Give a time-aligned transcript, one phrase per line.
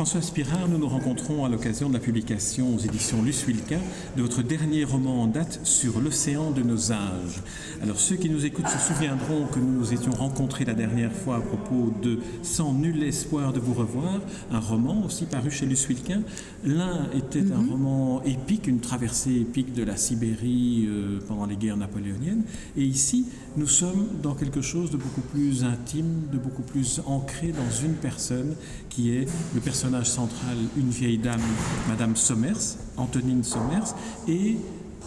[0.00, 3.80] François Spirard, nous nous rencontrons à l'occasion de la publication aux éditions Wilquin
[4.16, 7.42] de votre dernier roman en date sur l'océan de nos âges.
[7.82, 11.36] Alors ceux qui nous écoutent se souviendront que nous nous étions rencontrés la dernière fois
[11.36, 16.22] à propos de Sans nul espoir de vous revoir, un roman aussi paru chez Wilquin.
[16.64, 17.70] L'un était un mhm.
[17.70, 22.44] roman épique, une traversée épique de la Sibérie euh, pendant les guerres napoléoniennes.
[22.74, 23.26] Et ici,
[23.58, 27.96] nous sommes dans quelque chose de beaucoup plus intime, de beaucoup plus ancré dans une
[27.96, 28.54] personne
[28.88, 31.40] qui est le personnage central, une vieille dame,
[31.88, 33.94] Madame Sommers, Antonine Sommers,
[34.28, 34.56] et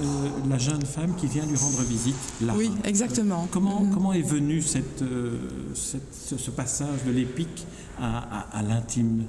[0.01, 0.03] euh,
[0.49, 2.53] la jeune femme qui vient lui rendre visite là.
[2.57, 3.47] Oui, exactement.
[3.51, 3.93] comment, mm-hmm.
[3.93, 5.37] comment est venu cette, euh,
[5.75, 7.65] ce, passage de l'épique
[8.01, 9.25] à, l'intime?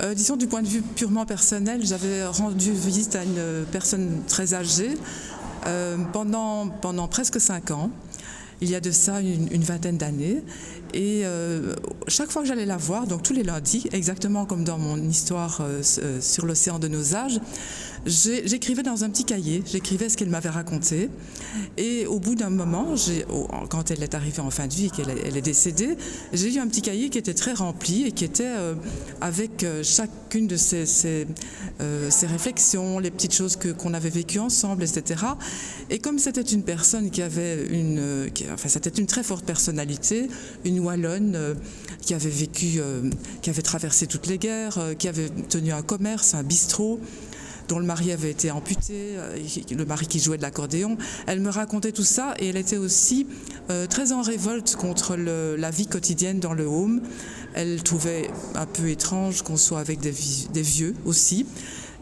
[0.00, 4.54] Euh, disons du point de vue purement personnel, j'avais rendu visite à une personne très
[4.54, 4.96] âgée
[6.12, 7.90] pendant, pendant presque cinq ans
[8.62, 10.42] il y a de ça une, vingtaine d'années.
[10.94, 11.74] Et euh,
[12.06, 15.60] chaque fois que j'allais la voir, donc tous les lundis, exactement comme dans mon histoire
[15.62, 17.40] euh, euh, sur l'océan de nos âges,
[18.04, 21.08] j'écrivais dans un petit cahier, j'écrivais ce qu'elle m'avait raconté.
[21.76, 22.94] Et au bout d'un moment,
[23.70, 25.96] quand elle est arrivée en fin de vie et qu'elle est, décédée,
[26.32, 28.50] j'ai eu un petit cahier qui était très rempli et qui était
[29.20, 31.26] avec chacune de ses,
[32.24, 35.24] réflexions, les petites choses qu'on avait vécues ensemble, etc.
[35.88, 40.26] Et comme c'était une personne qui avait une, enfin c'était une très forte personnalité,
[40.64, 41.54] une wallonne euh,
[42.00, 43.08] qui avait vécu, euh,
[43.40, 47.00] qui avait traversé toutes les guerres, euh, qui avait tenu un commerce, un bistrot
[47.68, 49.16] dont le mari avait été amputé,
[49.70, 50.98] le mari qui jouait de l'accordéon.
[51.26, 53.28] Elle me racontait tout ça et elle était aussi
[53.88, 57.00] très en révolte contre la vie quotidienne dans le home.
[57.54, 60.10] Elle trouvait un peu étrange qu'on soit avec des,
[60.62, 61.46] vieux aussi.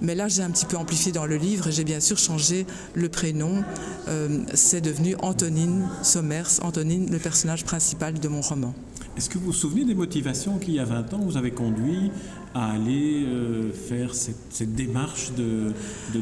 [0.02, 2.66] Mais là, j'ai un petit peu amplifié dans le livre et j'ai bien sûr changé
[2.94, 3.62] le prénom.
[4.08, 8.74] Euh, c'est devenu Antonine Sommers, Antonine, le personnage principal de mon roman.
[9.16, 11.50] Est-ce que vous vous souvenez des motivations qui, il y a 20 ans, vous avez
[11.50, 12.10] conduit
[12.55, 15.72] à aller euh, faire cette, démarche de,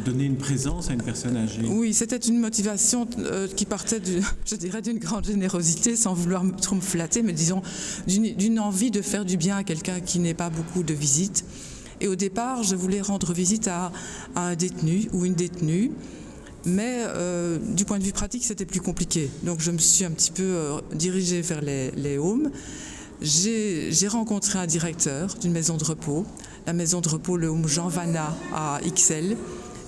[0.05, 1.63] donner une présence à une personne âgée?
[1.69, 4.01] Oui, c'était une motivation euh, qui partait,
[4.45, 7.63] je dirais, d'une grande générosité, sans vouloir trop me flatter, mais disons
[8.07, 11.45] d'une envie de faire du bien à quelqu'un qui n'ait pas beaucoup de visites.
[12.01, 13.93] Et au départ, je voulais rendre visite à,
[14.37, 15.93] un détenu ou une détenue.
[16.65, 19.31] Mais euh, du point de vue pratique, c'était plus compliqué.
[19.43, 22.51] Donc je me suis un petit peu euh, dirigée vers les, les homes.
[23.21, 26.25] J'ai rencontré un directeur d'une maison de repos,
[26.67, 29.37] la maison de repos Le Home Jean Vanna à XL.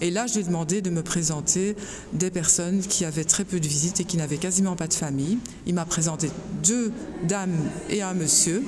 [0.01, 1.77] Et là, je lui ai demandé de me présenter
[2.13, 5.39] des personnes qui avaient très peu de visites et qui n'avaient quasiment pas de famille.
[5.67, 6.31] Il m'a présenté
[6.63, 6.91] deux
[7.29, 7.57] dames
[7.91, 8.65] et un monsieur.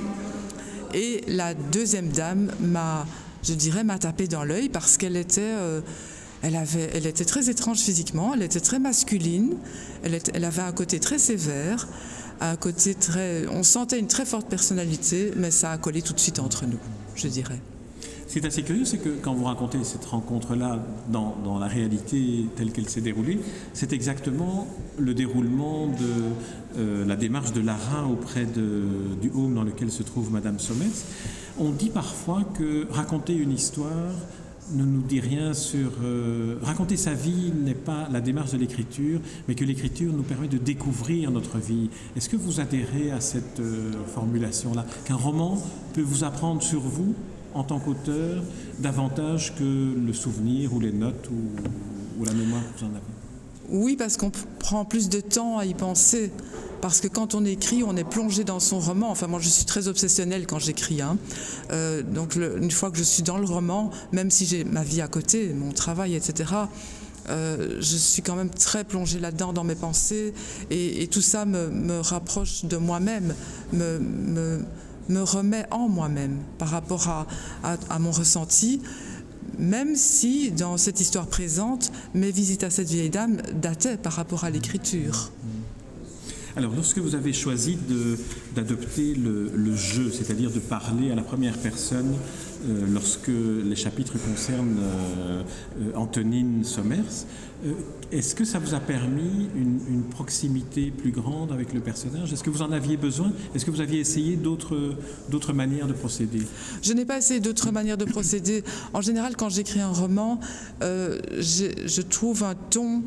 [0.95, 3.07] Et la deuxième dame m'a
[3.43, 5.81] je dirais, m'a tapé dans l'œil parce qu'elle était, euh,
[6.43, 9.55] elle avait, elle était très étrange physiquement, elle était très masculine,
[10.03, 11.89] elle, elle, avait un côté très sévère,
[12.41, 16.21] un côté très, on sentait une très forte personnalité, mais ça a collé tout de
[16.21, 16.81] suite entre nous,
[17.15, 17.61] je dirais.
[18.33, 20.79] Ce qui est assez curieux, c'est que quand vous racontez cette rencontre-là
[21.11, 23.39] dans, la réalité telle qu'elle s'est déroulée,
[23.75, 24.67] c'est exactement
[24.99, 28.85] le déroulement de euh, la démarche de Lara auprès de,
[29.21, 30.89] du home dans lequel se trouve Madame Sommet.
[31.59, 34.15] On dit parfois que raconter une histoire
[34.73, 35.91] ne nous dit rien sur...
[36.03, 40.49] Euh, raconter sa vie n'est pas la démarche de l'écriture, mais que l'écriture nous permet
[40.49, 41.91] de découvrir notre vie.
[42.17, 44.87] Est-ce que vous adhérez à cette euh, formulation-là?
[45.05, 45.63] Qu'un roman
[45.93, 47.15] peut vous apprendre sur vous?
[47.55, 48.43] En tant qu'auteur
[48.79, 53.03] davantage que le souvenir ou les notes ou, la mémoire que vous en avez
[53.69, 56.31] Oui, parce qu'on prend plus de temps à y penser.
[56.81, 59.11] Parce que quand on écrit, on est plongé dans son roman.
[59.11, 61.01] Enfin, moi, je suis très obsessionnelle quand j'écris.
[61.01, 61.17] Hein.
[61.71, 65.01] Euh, donc, une fois que je suis dans le roman, même si j'ai ma vie
[65.01, 66.53] à côté, mon travail, etc.,
[67.29, 70.35] euh, je suis quand même très plongée là-dedans dans mes pensées.
[70.71, 73.35] Et, tout ça me, rapproche de moi-même,
[73.73, 74.65] me,
[75.09, 77.27] me remet en moi-même par rapport
[77.63, 78.81] à, mon ressenti,
[79.59, 84.45] même si dans cette histoire présente, mes visites à cette vieille dame dataient par rapport
[84.45, 85.31] à l'écriture.
[86.55, 87.79] Alors, lorsque vous avez choisi
[88.55, 92.15] d'adopter le, jeu, c'est-à-dire de parler à la première personne,
[92.69, 95.43] euh, lorsque les chapitres concernent euh,
[95.81, 97.27] euh, Antonine Sommers,
[98.11, 102.33] est-ce que ça vous a permis une, proximité plus grande avec le personnage?
[102.33, 103.33] Est-ce que vous en aviez besoin?
[103.55, 106.43] Est-ce que vous aviez essayé d'autres manières de procéder?
[106.83, 108.63] Je n'ai pas essayé d'autres manières de procéder.
[108.93, 110.39] En général, quand j'écris un roman,
[110.81, 113.05] je trouve un ton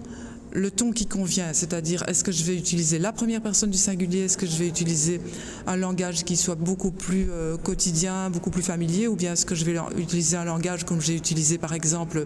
[0.55, 4.21] le ton qui convient, c'est-à-dire est-ce que je vais utiliser la première personne du singulier,
[4.21, 5.19] est-ce que je vais utiliser
[5.67, 9.53] un langage qui soit beaucoup plus euh, quotidien, beaucoup plus familier, ou bien est-ce que
[9.53, 12.25] je vais utiliser un langage comme j'ai utilisé par exemple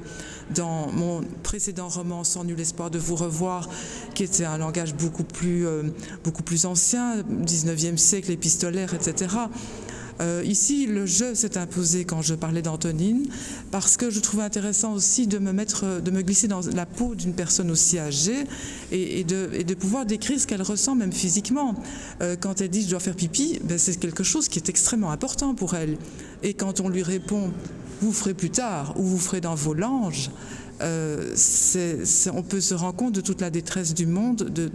[0.53, 3.67] dans mon précédent roman Sans nul espoir de vous revoir,
[4.13, 5.83] qui était un langage beaucoup plus, euh,
[6.23, 9.27] beaucoup plus ancien, 19e siècle, épistolaire, etc.
[10.21, 13.27] Euh, ici, le jeu s'est imposé quand je parlais d'Antonine,
[13.71, 17.15] parce que je trouvais intéressant aussi de me mettre, de me glisser dans la peau
[17.15, 18.43] d'une personne aussi âgée
[18.91, 21.75] et, de, pouvoir décrire ce qu'elle ressent même physiquement.
[22.21, 25.11] Euh, quand elle dit je dois faire pipi, ben, c'est quelque chose qui est extrêmement
[25.11, 25.97] important pour elle.
[26.43, 27.51] Et quand on lui répond
[28.01, 30.31] vous ferez plus tard ou vous ferez dans vos langes,
[30.81, 31.35] euh,
[32.33, 34.71] on peut se rendre compte de toute la détresse du monde, de,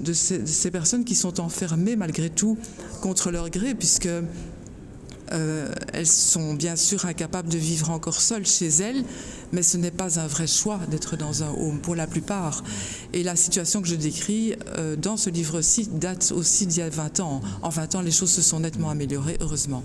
[0.00, 2.58] de ces, personnes qui sont enfermées malgré tout
[3.00, 4.08] contre leur gré, puisque
[5.30, 9.04] elles sont bien sûr incapables de vivre encore seules chez elles,
[9.52, 12.62] mais ce n'est pas un vrai choix d'être dans un home pour la plupart.
[13.12, 16.88] Et la situation que je décris euh, dans ce livre-ci date aussi d'il y a
[16.88, 17.40] 20 ans.
[17.62, 19.82] En 20 ans, les choses se sont nettement améliorées, heureusement.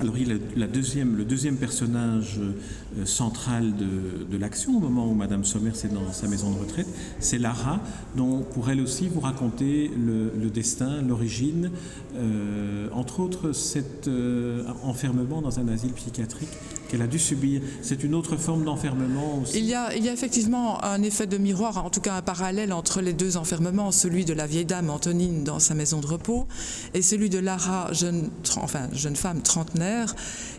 [0.00, 5.44] Alors, il la deuxième, le deuxième personnage euh, central de, l'action, au moment où Madame
[5.44, 6.88] Sommer est dans sa maison de retraite,
[7.20, 7.80] c'est Lara,
[8.16, 11.70] dont pour elle aussi vous racontez le, destin, l'origine,
[12.16, 16.48] euh, entre autres cet euh, enfermement dans un asile psychiatrique
[16.88, 17.62] qu'elle a dû subir.
[17.82, 19.58] C'est une autre forme d'enfermement aussi.
[19.58, 22.22] Il y, a, il y a effectivement un effet de miroir, en tout cas un
[22.22, 26.06] parallèle entre les deux enfermements, celui de la vieille dame Antonine dans sa maison de
[26.06, 26.46] repos
[26.92, 29.40] et celui de Lara, jeune, enfin, jeune femme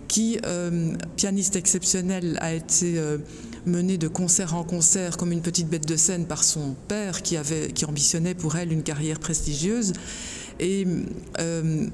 [0.08, 3.18] qui, euh, pianiste exceptionnelle, a été euh,
[3.66, 7.38] menée de concert en concert comme une petite bête de scène par son père qui,
[7.38, 9.94] avait, qui ambitionnait pour elle une carrière prestigieuse.
[10.60, 10.86] Et
[11.40, 11.88] euh,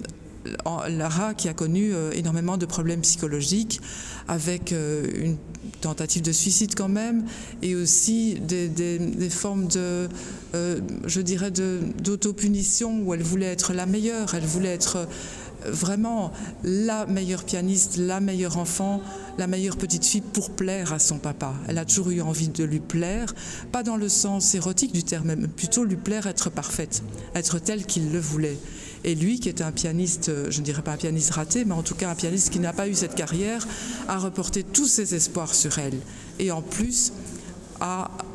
[0.65, 3.79] Lara, qui a connu énormément de problèmes psychologiques,
[4.27, 5.37] avec une
[5.81, 7.25] tentative de suicide quand même,
[7.61, 10.09] et aussi des, formes de,
[10.53, 15.07] je dirais, d'autopunition où elle voulait être la meilleure, elle voulait être
[15.65, 16.31] vraiment
[16.63, 19.01] la meilleure pianiste, la meilleure enfant,
[19.37, 21.53] la meilleure petite fille pour plaire à son papa.
[21.67, 23.33] Elle a toujours eu envie de lui plaire,
[23.71, 27.03] pas dans le sens érotique du terme, mais plutôt lui plaire être parfaite,
[27.35, 28.57] être telle qu'il le voulait.
[29.03, 31.81] Et lui, qui est un pianiste, je ne dirais pas un pianiste raté, mais en
[31.81, 33.67] tout cas un pianiste qui n'a pas eu cette carrière,
[34.07, 35.97] a reporté tous ses espoirs sur elle.
[36.37, 37.11] Et en plus,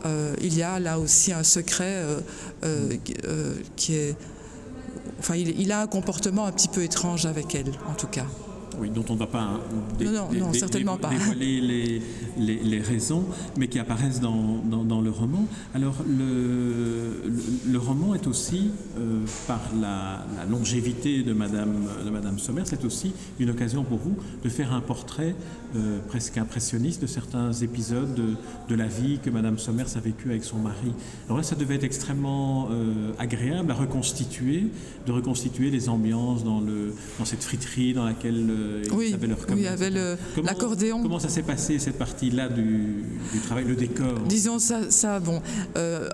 [0.05, 2.21] euh, il y a là aussi un secret euh,
[2.65, 4.17] euh, qui est
[5.19, 8.27] Enfin, il, a un comportement un petit peu étrange avec elle, en tout cas.
[8.79, 9.61] Oui, dont on ne va pas
[10.01, 11.09] non, certainement pas.
[11.09, 13.25] dévoiler les, les, raisons,
[13.57, 15.47] mais qui apparaissent dans, dans, le roman.
[15.75, 17.23] Alors, le,
[17.67, 23.13] le, roman est aussi, euh, par la, longévité de Madame, de Madame Sommer, c'est aussi
[23.39, 25.35] une occasion pour vous de faire un portrait
[25.75, 28.35] euh, presque impressionniste de certains épisodes de,
[28.69, 30.93] de, la vie que Madame Sommers a vécu avec son mari.
[31.27, 34.69] Alors là, ça devait être extrêmement euh, agréable à reconstituer,
[35.07, 38.47] de reconstituer les ambiances dans, le, dans cette friterie dans laquelle
[38.93, 39.15] oui,
[39.51, 39.91] il y avait
[40.43, 41.03] l'accordéon.
[41.03, 43.05] Comment ça s'est passé cette partie-là du,
[43.45, 45.43] travail, le décor Disons ça, ça bon.
[45.77, 46.09] Euh,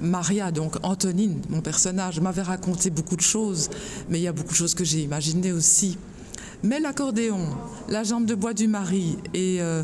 [0.00, 3.68] Maria, donc Antonine, mon personnage, m'avait raconté beaucoup de choses,
[4.08, 5.98] mais il y a beaucoup de choses que j'ai imaginées aussi.
[6.62, 7.46] Mais l'accordéon,
[7.88, 9.82] la jambe de bois du mari et, euh,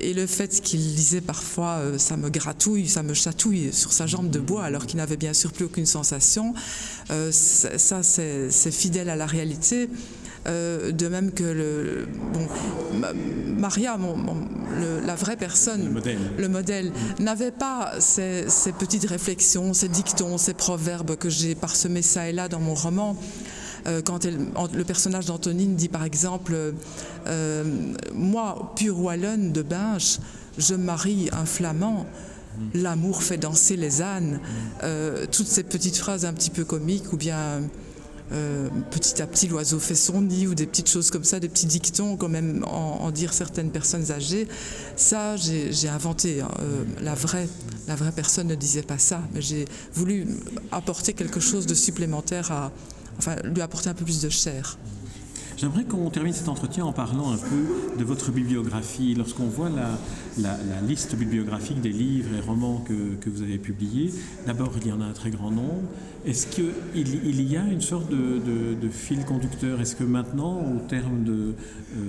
[0.00, 4.06] et le fait qu'il disait parfois euh, ça me gratouille, ça me chatouille sur sa
[4.06, 6.54] jambe de bois alors qu'il n'avait bien sûr plus aucune sensation,
[7.30, 9.88] ça c'est fidèle à la réalité.
[10.46, 12.08] Euh, de même que le,
[13.56, 13.98] Maria,
[15.04, 16.00] la vraie personne,
[16.38, 18.46] le modèle, n'avait pas ces,
[18.78, 23.16] petites réflexions, ces dictons, ces proverbes que j'ai parsemés ça et là dans mon roman.
[23.86, 26.56] Euh, quand le personnage d'Antonine dit par exemple
[27.26, 27.64] euh,
[28.14, 30.18] Moi, pure wallonne de Binche,
[30.56, 32.06] je marie un flamand.
[32.74, 34.40] L'amour fait danser les ânes.
[35.30, 37.60] toutes ces petites phrases un petit peu comiques ou bien
[38.32, 41.48] euh, petit à petit l'oiseau fait son nid ou des petites choses comme ça, des
[41.48, 44.48] petits dictons quand même en, dire certaines personnes âgées.
[44.96, 46.40] Ça, j'ai inventé.
[46.40, 46.50] Hein.
[46.60, 47.48] Euh, la, vraie,
[47.86, 50.26] la vraie personne ne disait pas ça, mais j'ai voulu
[50.72, 52.70] apporter quelque chose de supplémentaire à,
[53.18, 54.78] enfin, lui apporter un peu plus de chair.
[55.58, 59.14] J'aimerais qu'on termine cet entretien en parlant un peu de votre bibliographie.
[59.16, 64.12] Lorsqu'on voit la, liste bibliographique des livres et romans que, vous avez publiés,
[64.46, 65.82] d'abord il y en a un très grand nombre.
[66.24, 69.80] Est-ce qu'il il y a une sorte de, fil conducteur?
[69.80, 72.02] Est-ce que maintenant, au terme de euh,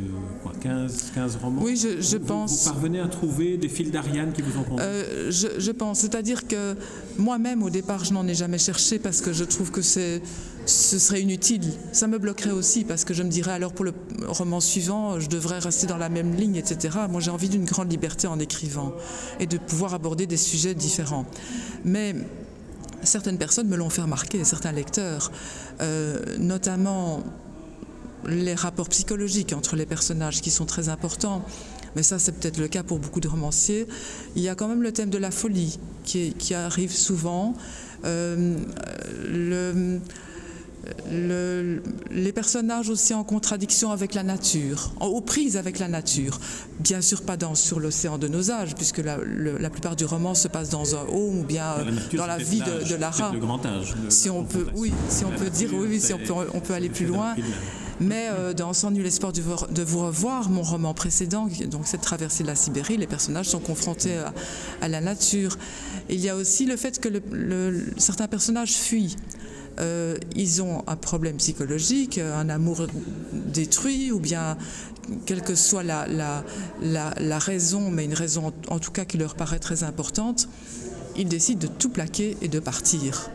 [0.44, 2.66] quoi, 15, 15 romans, oui, je, vous, pense...
[2.66, 4.86] vous, parvenez à trouver des fils d'Ariane qui vous ont conduit?
[4.86, 6.00] Euh, je, je pense.
[6.00, 6.76] C'est-à-dire que
[7.18, 10.22] moi-même, au départ, je n'en ai jamais cherché parce que je trouve que c'est
[10.70, 11.64] ce serait inutile.
[11.92, 13.94] Ça me bloquerait aussi parce que je me dirais alors pour le
[14.28, 17.00] roman suivant, je devrais rester dans la même ligne, etc.
[17.10, 18.94] Moi, j'ai envie d'une grande liberté en écrivant
[19.40, 21.26] et de pouvoir aborder des sujets différents.
[21.84, 22.16] Mais
[23.04, 25.32] certaines personnes me l'ont fait remarquer, certains lecteurs,
[25.82, 27.24] euh, notamment
[28.26, 31.44] les rapports psychologiques entre les personnages qui sont très importants.
[31.96, 33.88] Mais ça, c'est peut-être le cas pour beaucoup de romanciers.
[34.36, 37.56] Il y a quand même le thème de la folie qui, arrive souvent.
[38.06, 38.56] Euh,
[39.28, 40.00] le,
[41.12, 41.82] le,
[42.12, 46.40] les personnages aussi en contradiction avec la nature, en, aux prises avec la nature.
[46.80, 50.06] Bien sûr, pas dans Sur l'océan de nos âges, puisque la, le, la, plupart du
[50.06, 52.96] roman se passe dans un home ou bien la nature, dans la vie de, de
[52.96, 53.32] Lara.
[53.34, 53.96] Le grand âge.
[54.10, 56.90] Si on peut, oui, si on peut dire, oui, si on peut, on peut aller
[56.90, 57.36] plus loin.
[58.00, 61.86] Mais euh, dans Sans nul espoir de vous, de vous, revoir, mon roman précédent, donc
[61.86, 64.34] cette traversée de la Sibérie, les personnages sont confrontés à,
[64.82, 65.58] à la nature.
[66.08, 69.18] Il y a aussi le fait que le, certains personnages fuient.
[69.80, 72.88] Euh, ils ont un problème psychologique, un amour
[73.34, 74.58] détruit, ou bien
[75.26, 79.84] quelle que soit la, raison, mais une raison en, tout cas qui leur paraît très
[79.84, 80.50] importante,
[81.16, 83.30] ils décident de tout plaquer et de partir.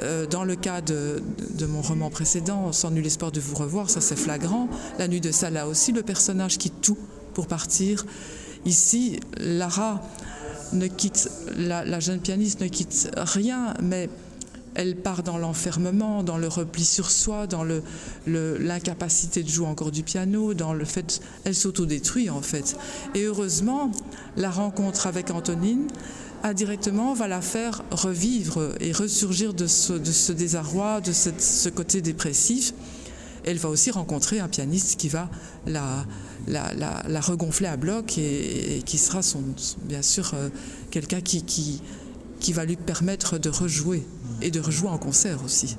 [0.00, 1.20] Euh, dans le cas de,
[1.68, 4.68] mon roman précédent, Sans nul espoir de vous revoir, ça c'est flagrant.
[4.98, 6.98] La nuit de Salah aussi, le personnage quitte tout
[7.34, 8.06] pour partir.
[8.64, 10.02] Ici, Lara
[10.72, 14.08] ne quitte, la jeune pianiste ne quitte rien, mais
[14.74, 17.64] elle part dans l'enfermement, dans le repli sur soi, dans
[18.26, 22.76] l'incapacité de jouer encore du piano, dans le fait, elle s'autodétruit en fait.
[23.14, 23.90] Et heureusement,
[24.36, 25.88] la rencontre avec Antonine
[26.42, 32.72] indirectement va la faire revivre et ressurgir de ce, désarroi, de ce côté dépressif.
[33.44, 35.30] Elle va aussi rencontrer un pianiste qui va
[35.66, 36.04] la,
[37.20, 39.20] regonfler à bloc et, qui sera
[39.84, 40.48] bien sûr euh,
[40.90, 41.80] quelqu'un qui
[42.52, 44.04] va lui permettre de rejouer
[44.42, 45.76] et de rejouer en concert aussi.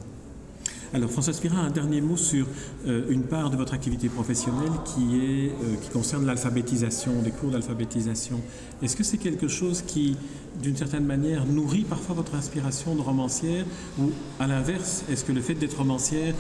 [0.92, 2.48] Alors François Spira, un dernier mot sur
[2.88, 7.51] euh, une part de votre activité professionnelle qui, est, euh, qui concerne l'alphabétisation, des cours
[7.51, 8.42] d'alphabétisation.
[8.82, 10.18] Est-ce que c'est quelque chose qui,
[10.63, 13.66] d'une certaine manière, nourrit parfois votre inspiration de romancière
[14.00, 16.34] ou à l'inverse, est-ce que le fait d'être romancière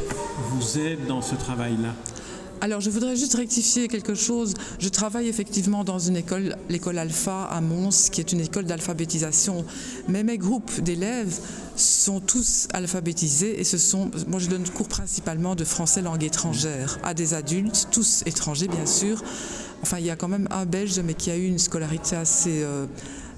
[0.49, 1.93] vous aide dans ce travail-là?
[2.61, 4.53] Alors, je voudrais juste rectifier quelque chose.
[4.79, 9.63] Je travaille effectivement dans une école, l'école Alpha à Mons, qui est une école d'alphabétisation.
[10.09, 11.39] Mais mes groupes d'élèves
[11.77, 16.99] sont tous alphabétisés et ce sont, moi je donne cours principalement de français langue étrangère
[17.03, 19.23] à des adultes, tous étrangers bien sûr.
[19.81, 22.63] Enfin, il y a quand même un Belge, mais qui a eu une scolarité assez...
[22.63, 22.85] Euh,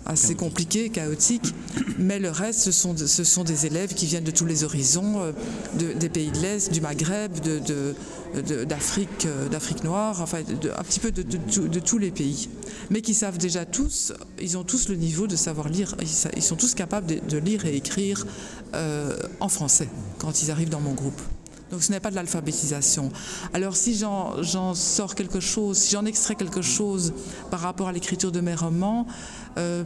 [0.06, 1.54] assez compliqué, chaotique,
[1.98, 4.64] mais le reste, ce sont, de, ce sont des élèves qui viennent de tous les
[4.64, 5.32] horizons, euh,
[5.80, 7.94] de, des pays de l'Est, du Maghreb, euh,
[8.34, 12.50] d'Afrique noire, enfin un petit peu de, de, tous les pays,
[12.90, 16.56] mais qui savent déjà tous, ils ont tous le niveau de savoir lire, ils, sont
[16.56, 18.26] tous capables de, lire et écrire
[18.74, 21.22] euh, en français quand ils arrivent dans mon groupe.
[21.72, 23.12] Donc ce n'est pas de l'alphabétisation.
[23.54, 27.14] Alors si j'en sors quelque chose, si j'en extrais quelque chose
[27.50, 29.08] par rapport à l'écriture de mes romans,
[29.58, 29.84] euh,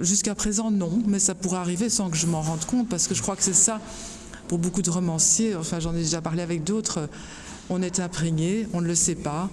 [0.00, 3.14] jusqu'à présent non, mais ça pourrait arriver sans que je m'en rende compte, parce que
[3.14, 3.80] je crois que c'est ça,
[4.46, 7.08] pour beaucoup de romanciers, enfin j'en ai déjà parlé avec d'autres,
[7.70, 9.50] on est imprégné, on ne le sait pas,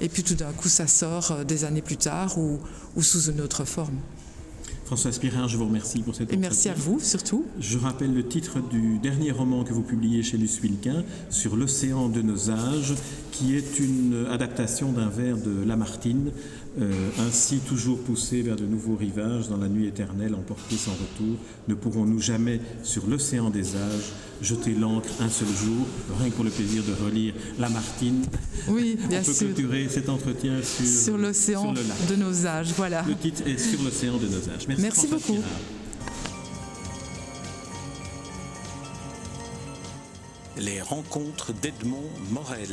[0.00, 2.58] et puis tout d'un coup ça sort euh, des années plus tard ou,
[2.96, 3.98] ou sous une autre forme.
[4.84, 7.46] François Spirin, je vous remercie pour cette Et merci à vous surtout.
[7.58, 12.10] Je rappelle le titre du dernier roman que vous publiez chez Luce Wilquin, Sur l'océan
[12.10, 12.94] de nos âges,
[13.32, 16.32] qui est une adaptation d'un vers de Lamartine,
[16.80, 16.90] euh,
[17.20, 21.36] ainsi toujours poussé vers de nouveaux rivages dans la nuit éternelle, emportés sans retour,
[21.68, 24.12] ne pourrons-nous jamais sur l'océan des âges
[24.42, 25.86] jeter l'encre un seul jour,
[26.20, 28.24] rien que pour le plaisir de relire Lamartine?
[28.68, 29.46] Oui, bien On peut sûr.
[29.46, 32.72] clôturer cet entretien sur, sur l'océan de nos âges.
[32.76, 33.04] Voilà.
[33.06, 34.66] Le titre est Sur l'océan de nos âges.
[34.68, 35.34] Merci, Merci beaucoup.
[35.34, 35.48] Pirard.
[40.56, 42.68] Les rencontres d'Edmond Morel.